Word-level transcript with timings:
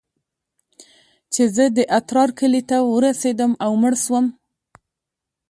چې 1.33 1.43
زه 1.55 1.65
د 1.77 1.79
اترار 1.97 2.29
کلي 2.39 2.61
ته 2.69 2.77
ورسېدم 2.93 3.51
او 3.63 3.71
مړ 3.81 3.93
سوم. 4.03 4.25